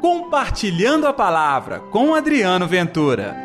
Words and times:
Compartilhando 0.00 1.06
a 1.06 1.12
Palavra 1.12 1.78
com 1.78 2.14
Adriano 2.14 2.66
Ventura. 2.66 3.36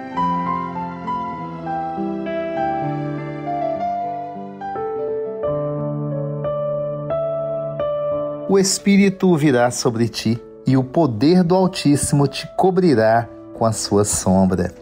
O 8.48 8.58
Espírito 8.58 9.36
virá 9.36 9.70
sobre 9.70 10.08
ti, 10.08 10.42
e 10.66 10.78
o 10.78 10.84
poder 10.84 11.44
do 11.44 11.54
Altíssimo 11.54 12.26
te 12.26 12.48
cobrirá 12.56 13.28
com 13.54 13.66
a 13.66 13.74
sua 13.74 14.06
sombra. 14.06 14.74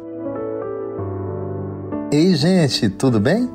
Ei, 2.12 2.36
gente, 2.36 2.88
tudo 2.88 3.20
bem? 3.20 3.50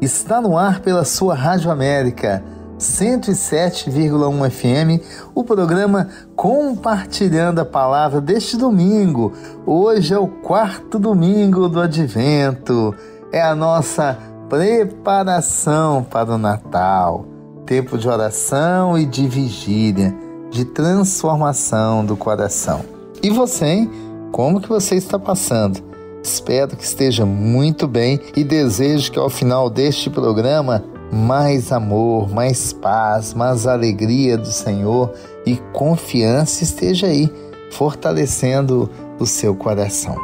Está 0.00 0.40
no 0.40 0.56
ar 0.56 0.80
pela 0.80 1.04
sua 1.04 1.34
Rádio 1.34 1.70
América 1.70 2.42
107,1 2.80 4.50
FM, 4.50 5.04
o 5.34 5.44
programa 5.44 6.08
Compartilhando 6.34 7.60
a 7.60 7.64
Palavra 7.64 8.22
deste 8.22 8.56
domingo. 8.56 9.34
Hoje 9.66 10.14
é 10.14 10.18
o 10.18 10.26
quarto 10.26 10.98
domingo 10.98 11.68
do 11.68 11.78
Advento, 11.78 12.94
é 13.30 13.42
a 13.42 13.54
nossa 13.54 14.18
preparação 14.48 16.02
para 16.02 16.34
o 16.34 16.38
Natal, 16.38 17.26
tempo 17.66 17.98
de 17.98 18.08
oração 18.08 18.98
e 18.98 19.04
de 19.04 19.28
vigília, 19.28 20.14
de 20.50 20.64
transformação 20.64 22.04
do 22.04 22.16
coração. 22.16 22.80
E 23.22 23.28
você, 23.28 23.66
hein? 23.66 23.90
Como 24.32 24.60
que 24.60 24.68
você 24.68 24.94
está 24.94 25.18
passando? 25.18 25.80
Espero 26.22 26.76
que 26.76 26.84
esteja 26.84 27.26
muito 27.26 27.86
bem 27.86 28.18
e 28.34 28.42
desejo 28.42 29.12
que 29.12 29.18
ao 29.18 29.28
final 29.28 29.68
deste 29.68 30.08
programa 30.08 30.82
mais 31.12 31.72
amor, 31.72 32.30
mais 32.30 32.72
paz, 32.72 33.34
mais 33.34 33.66
alegria 33.66 34.38
do 34.38 34.50
Senhor 34.50 35.12
e 35.44 35.56
confiança 35.72 36.62
esteja 36.62 37.06
aí, 37.06 37.30
fortalecendo 37.72 38.90
o 39.18 39.26
seu 39.26 39.54
coração. 39.54 40.16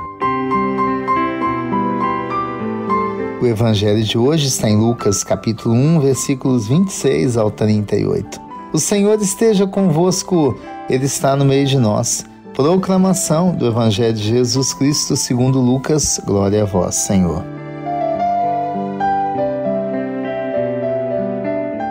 O 3.41 3.47
evangelho 3.47 4.03
de 4.03 4.17
hoje 4.17 4.47
está 4.47 4.69
em 4.69 4.77
Lucas, 4.77 5.23
capítulo 5.23 5.75
1, 5.75 6.01
versículos 6.01 6.67
26 6.67 7.37
ao 7.37 7.51
38. 7.51 8.41
O 8.73 8.79
Senhor 8.79 9.21
esteja 9.21 9.67
convosco, 9.67 10.57
ele 10.89 11.05
está 11.05 11.37
no 11.37 11.45
meio 11.45 11.67
de 11.67 11.79
nós. 11.79 12.25
Proclamação 12.55 13.55
do 13.55 13.67
evangelho 13.67 14.15
de 14.15 14.23
Jesus 14.23 14.73
Cristo, 14.73 15.17
segundo 15.17 15.61
Lucas. 15.61 16.19
Glória 16.25 16.63
a 16.63 16.67
vós, 16.67 16.95
Senhor. 16.95 17.56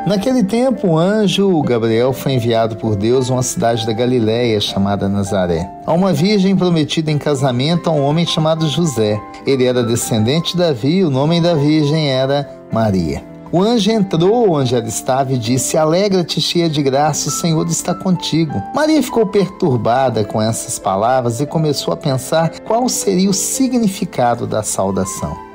Naquele 0.05 0.43
tempo, 0.43 0.89
o 0.89 0.97
anjo 0.99 1.59
Gabriel 1.63 2.13
foi 2.13 2.33
enviado 2.33 2.75
por 2.75 2.95
Deus 2.95 3.29
a 3.29 3.33
uma 3.33 3.41
cidade 3.41 3.87
da 3.87 3.91
Galiléia 3.91 4.61
chamada 4.61 5.09
Nazaré, 5.09 5.67
a 5.83 5.93
uma 5.93 6.13
virgem 6.13 6.55
prometida 6.55 7.09
em 7.09 7.17
casamento 7.17 7.89
a 7.89 7.93
um 7.93 8.03
homem 8.03 8.23
chamado 8.23 8.67
José. 8.67 9.19
Ele 9.47 9.65
era 9.65 9.83
descendente 9.83 10.51
de 10.51 10.59
Davi 10.59 10.97
e 10.97 11.03
o 11.03 11.09
nome 11.09 11.41
da 11.41 11.55
virgem 11.55 12.07
era 12.07 12.47
Maria. 12.71 13.23
O 13.51 13.63
anjo 13.63 13.89
entrou 13.89 14.51
onde 14.51 14.75
ela 14.75 14.87
estava 14.87 15.33
e 15.33 15.39
disse: 15.39 15.75
Alegra-te, 15.75 16.39
cheia 16.39 16.69
de 16.69 16.83
graça, 16.83 17.29
o 17.29 17.31
Senhor 17.31 17.65
está 17.65 17.95
contigo. 17.95 18.61
Maria 18.75 19.01
ficou 19.01 19.25
perturbada 19.25 20.23
com 20.23 20.39
essas 20.39 20.77
palavras 20.77 21.41
e 21.41 21.47
começou 21.47 21.91
a 21.93 21.97
pensar 21.97 22.59
qual 22.59 22.87
seria 22.87 23.29
o 23.29 23.33
significado 23.33 24.45
da 24.45 24.61
saudação. 24.61 25.54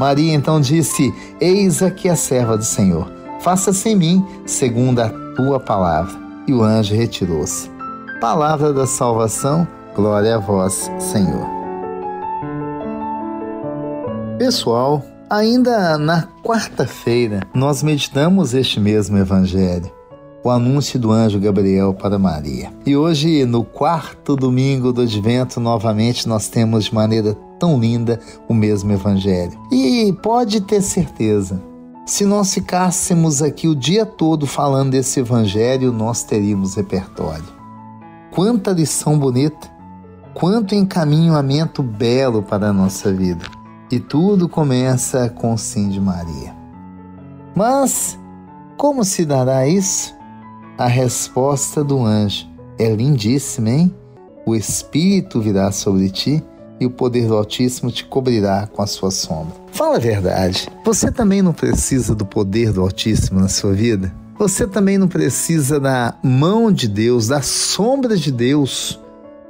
Maria 0.00 0.32
então 0.32 0.58
disse: 0.58 1.14
Eis 1.38 1.82
aqui 1.82 2.08
a 2.08 2.16
serva 2.16 2.56
do 2.56 2.64
Senhor. 2.64 3.06
Faça-se 3.40 3.90
em 3.90 3.96
mim 3.96 4.26
segundo 4.46 4.98
a 5.00 5.10
tua 5.36 5.60
palavra. 5.60 6.18
E 6.48 6.54
o 6.54 6.62
anjo 6.62 6.94
retirou-se. 6.94 7.70
Palavra 8.18 8.72
da 8.72 8.86
salvação, 8.86 9.68
glória 9.94 10.36
a 10.36 10.38
vós, 10.38 10.90
Senhor. 10.98 11.46
Pessoal, 14.38 15.04
ainda 15.28 15.98
na 15.98 16.26
quarta-feira 16.42 17.42
nós 17.54 17.82
meditamos 17.82 18.54
este 18.54 18.80
mesmo 18.80 19.18
evangelho 19.18 19.99
o 20.42 20.50
anúncio 20.50 20.98
do 20.98 21.10
anjo 21.10 21.38
Gabriel 21.38 21.92
para 21.92 22.18
Maria. 22.18 22.72
E 22.86 22.96
hoje, 22.96 23.44
no 23.44 23.62
quarto 23.62 24.34
domingo 24.34 24.92
do 24.92 25.02
Advento, 25.02 25.60
novamente 25.60 26.28
nós 26.28 26.48
temos 26.48 26.84
de 26.84 26.94
maneira 26.94 27.34
tão 27.58 27.78
linda 27.78 28.18
o 28.48 28.54
mesmo 28.54 28.90
Evangelho. 28.92 29.52
E 29.70 30.12
pode 30.22 30.62
ter 30.62 30.80
certeza, 30.80 31.62
se 32.06 32.24
nós 32.24 32.54
ficássemos 32.54 33.42
aqui 33.42 33.68
o 33.68 33.74
dia 33.74 34.06
todo 34.06 34.46
falando 34.46 34.92
desse 34.92 35.20
Evangelho, 35.20 35.92
nós 35.92 36.22
teríamos 36.22 36.74
repertório. 36.74 37.44
Quanta 38.30 38.72
lição 38.72 39.18
bonita, 39.18 39.70
quanto 40.32 40.74
encaminhamento 40.74 41.82
belo 41.82 42.42
para 42.42 42.68
a 42.68 42.72
nossa 42.72 43.12
vida. 43.12 43.44
E 43.90 43.98
tudo 43.98 44.48
começa 44.48 45.28
com 45.28 45.52
o 45.52 45.58
sim 45.58 45.88
de 45.88 46.00
Maria. 46.00 46.54
Mas 47.54 48.18
como 48.76 49.04
se 49.04 49.24
dará 49.24 49.66
isso? 49.66 50.14
A 50.80 50.86
resposta 50.86 51.84
do 51.84 52.02
anjo 52.06 52.48
é 52.78 52.88
lindíssima, 52.88 53.68
hein? 53.68 53.94
O 54.46 54.56
Espírito 54.56 55.38
virá 55.38 55.70
sobre 55.70 56.08
ti 56.08 56.42
e 56.80 56.86
o 56.86 56.90
poder 56.90 57.28
do 57.28 57.36
Altíssimo 57.36 57.90
te 57.90 58.02
cobrirá 58.06 58.66
com 58.66 58.80
a 58.80 58.86
sua 58.86 59.10
sombra. 59.10 59.54
Fala 59.72 59.96
a 59.96 60.00
verdade, 60.00 60.70
você 60.82 61.12
também 61.12 61.42
não 61.42 61.52
precisa 61.52 62.14
do 62.14 62.24
poder 62.24 62.72
do 62.72 62.80
Altíssimo 62.80 63.40
na 63.40 63.48
sua 63.48 63.74
vida? 63.74 64.10
Você 64.38 64.66
também 64.66 64.96
não 64.96 65.06
precisa 65.06 65.78
da 65.78 66.14
mão 66.24 66.72
de 66.72 66.88
Deus, 66.88 67.26
da 67.26 67.42
sombra 67.42 68.16
de 68.16 68.32
Deus 68.32 68.98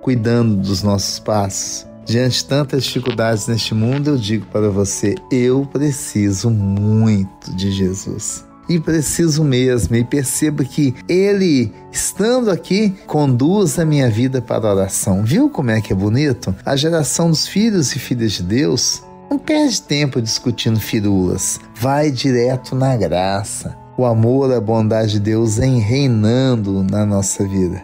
cuidando 0.02 0.56
dos 0.56 0.82
nossos 0.82 1.20
passos? 1.20 1.86
Diante 2.04 2.38
de 2.38 2.47
tantas 2.47 2.82
dificuldades 2.82 3.47
neste 3.47 3.72
mundo, 3.72 4.10
eu 4.10 4.16
digo 4.16 4.47
para 4.47 4.68
você: 4.68 5.14
eu 5.30 5.64
preciso 5.64 6.50
muito 6.50 7.54
de 7.54 7.70
Jesus 7.70 8.49
e 8.70 8.78
preciso 8.78 9.42
mesmo. 9.42 9.97
E 9.97 10.04
perceba 10.04 10.64
que 10.64 10.94
Ele, 11.08 11.72
estando 11.91 12.50
aqui, 12.50 12.94
conduz 13.06 13.78
a 13.81 13.84
minha 13.84 14.08
vida 14.08 14.41
para 14.41 14.69
a 14.69 14.75
oração. 14.75 15.25
Viu 15.25 15.50
como 15.50 15.72
é 15.72 15.81
que 15.81 15.92
é 15.92 15.97
bonito? 15.97 16.54
A 16.64 16.76
geração 16.76 17.28
dos 17.28 17.48
filhos 17.48 17.94
e 17.94 17.98
filhas 17.98 18.32
de 18.32 18.44
Deus 18.44 19.03
não 19.28 19.38
perde 19.38 19.82
tempo 19.82 20.22
discutindo 20.22 20.80
firulas, 20.80 21.60
vai 21.74 22.10
direto 22.10 22.74
na 22.74 22.97
graça. 22.97 23.77
O 23.97 24.04
amor, 24.04 24.53
a 24.53 24.60
bondade 24.60 25.12
de 25.12 25.21
Deus 25.21 25.56
vem 25.56 25.78
reinando 25.78 26.83
na 26.84 27.04
nossa 27.04 27.47
vida. 27.47 27.83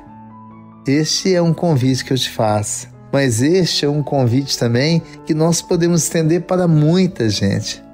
Este 0.87 1.35
é 1.35 1.43
um 1.43 1.53
convite 1.53 2.05
que 2.05 2.13
eu 2.13 2.17
te 2.17 2.31
faço, 2.31 2.89
mas 3.13 3.43
este 3.43 3.85
é 3.85 3.89
um 3.89 4.03
convite 4.03 4.57
também 4.57 5.03
que 5.25 5.35
nós 5.35 5.61
podemos 5.61 6.05
estender 6.05 6.43
para 6.43 6.67
muita 6.67 7.29
gente 7.29 7.86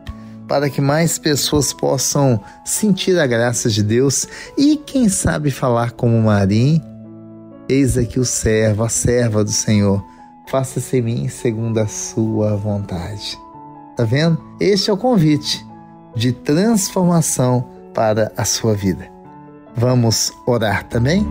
para 0.52 0.68
que 0.68 0.82
mais 0.82 1.16
pessoas 1.16 1.72
possam 1.72 2.38
sentir 2.62 3.18
a 3.18 3.26
graça 3.26 3.70
de 3.70 3.82
Deus 3.82 4.28
e, 4.54 4.76
quem 4.76 5.08
sabe, 5.08 5.50
falar 5.50 5.92
como 5.92 6.20
Marim. 6.20 6.78
Eis 7.66 7.96
aqui 7.96 8.20
o 8.20 8.24
servo, 8.26 8.84
a 8.84 8.88
serva 8.90 9.42
do 9.42 9.50
Senhor. 9.50 10.04
Faça-se 10.46 10.98
em 10.98 11.00
mim 11.00 11.28
segundo 11.30 11.78
a 11.78 11.86
sua 11.86 12.54
vontade. 12.54 13.34
Tá 13.96 14.04
vendo? 14.04 14.38
Este 14.60 14.90
é 14.90 14.92
o 14.92 14.98
convite 14.98 15.66
de 16.14 16.32
transformação 16.32 17.64
para 17.94 18.30
a 18.36 18.44
sua 18.44 18.74
vida. 18.74 19.10
Vamos 19.74 20.34
orar 20.46 20.86
também? 20.86 21.26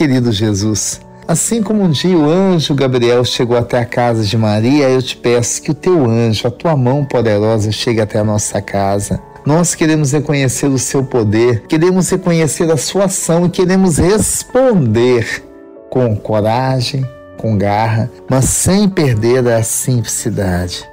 Querido 0.00 0.32
Jesus, 0.32 0.98
assim 1.28 1.62
como 1.62 1.82
um 1.82 1.90
dia 1.90 2.16
o 2.16 2.24
anjo 2.24 2.74
Gabriel 2.74 3.22
chegou 3.22 3.54
até 3.54 3.80
a 3.80 3.84
casa 3.84 4.24
de 4.24 4.34
Maria, 4.34 4.88
eu 4.88 5.02
te 5.02 5.14
peço 5.14 5.60
que 5.60 5.72
o 5.72 5.74
teu 5.74 6.06
anjo, 6.06 6.48
a 6.48 6.50
tua 6.50 6.74
mão 6.74 7.04
poderosa, 7.04 7.70
chegue 7.70 8.00
até 8.00 8.18
a 8.18 8.24
nossa 8.24 8.62
casa. 8.62 9.20
Nós 9.44 9.74
queremos 9.74 10.12
reconhecer 10.12 10.68
o 10.68 10.78
seu 10.78 11.04
poder, 11.04 11.64
queremos 11.68 12.08
reconhecer 12.08 12.72
a 12.72 12.78
sua 12.78 13.04
ação 13.04 13.44
e 13.44 13.50
queremos 13.50 13.98
responder 13.98 15.44
com 15.90 16.16
coragem, 16.16 17.06
com 17.36 17.58
garra, 17.58 18.10
mas 18.26 18.46
sem 18.46 18.88
perder 18.88 19.46
a 19.48 19.62
simplicidade. 19.62 20.88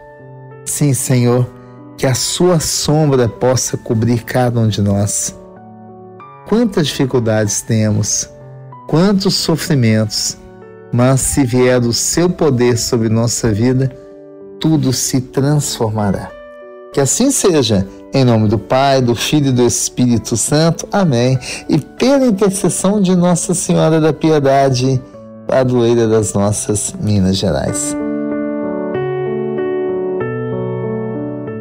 Sim, 0.65 0.93
Senhor, 0.93 1.49
que 1.97 2.05
a 2.05 2.13
sua 2.13 2.59
sombra 2.59 3.29
possa 3.29 3.77
cobrir 3.77 4.25
cada 4.25 4.59
um 4.59 4.67
de 4.67 4.81
nós. 4.81 5.33
Quantas 6.45 6.87
dificuldades 6.87 7.61
temos, 7.61 8.35
quantos 8.87 9.35
sofrimentos, 9.35 10.37
mas 10.91 11.19
se 11.21 11.43
vier 11.43 11.81
o 11.81 11.93
seu 11.93 12.29
poder 12.29 12.77
sobre 12.77 13.09
nossa 13.09 13.51
vida, 13.51 13.91
tudo 14.59 14.93
se 14.93 15.21
transformará. 15.21 16.31
Que 16.93 17.01
assim 17.01 17.29
seja, 17.29 17.85
em 18.13 18.23
nome 18.23 18.47
do 18.47 18.57
Pai, 18.57 19.01
do 19.01 19.13
Filho 19.13 19.49
e 19.49 19.51
do 19.51 19.63
Espírito 19.63 20.37
Santo. 20.37 20.87
Amém. 20.91 21.37
E 21.69 21.77
pela 21.77 22.25
intercessão 22.25 23.01
de 23.01 23.15
Nossa 23.15 23.53
Senhora 23.53 23.99
da 23.99 24.13
Piedade, 24.13 24.99
padroeira 25.45 26.07
das 26.07 26.33
nossas 26.33 26.95
Minas 26.99 27.37
Gerais. 27.37 27.95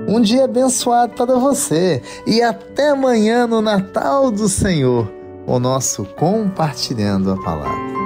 Um 0.09 0.21
dia 0.21 0.45
abençoado 0.45 1.13
para 1.15 1.35
você 1.35 2.01
e 2.27 2.41
até 2.41 2.91
amanhã 2.91 3.47
no 3.47 3.61
Natal 3.61 4.31
do 4.31 4.49
Senhor, 4.49 5.07
o 5.47 5.61
nosso 5.61 6.05
Compartilhando 6.05 7.31
a 7.31 7.41
Palavra. 7.41 7.97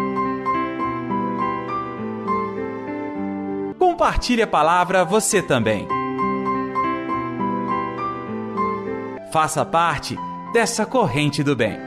Compartilhe 3.78 4.42
a 4.42 4.46
palavra 4.46 5.04
você 5.04 5.40
também. 5.40 5.88
Faça 9.32 9.64
parte 9.64 10.18
dessa 10.52 10.84
corrente 10.84 11.42
do 11.42 11.56
bem. 11.56 11.78